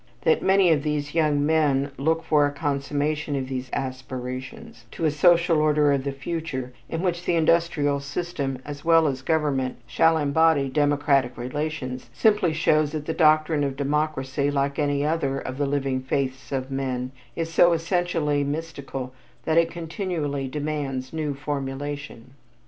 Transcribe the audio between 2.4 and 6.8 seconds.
a consummation of these aspirations to a social order of the future